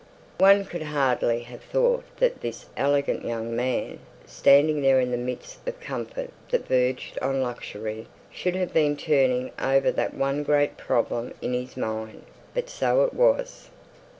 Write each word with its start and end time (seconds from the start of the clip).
One 0.39 0.65
could 0.65 0.81
hardly 0.81 1.41
have 1.41 1.61
thought 1.61 2.03
that 2.17 2.41
this 2.41 2.65
elegant 2.75 3.23
young 3.23 3.55
man, 3.55 3.99
standing 4.25 4.81
there 4.81 4.99
in 4.99 5.11
the 5.11 5.15
midst 5.17 5.59
of 5.67 5.79
comfort 5.79 6.31
that 6.49 6.65
verged 6.67 7.19
on 7.21 7.43
luxury, 7.43 8.07
should 8.31 8.55
have 8.55 8.73
been 8.73 8.97
turning 8.97 9.51
over 9.61 9.91
that 9.91 10.15
one 10.15 10.41
great 10.41 10.75
problem 10.75 11.35
in 11.39 11.53
his 11.53 11.77
mind; 11.77 12.23
but 12.55 12.67
so 12.67 13.03
it 13.03 13.13
was. 13.13 13.69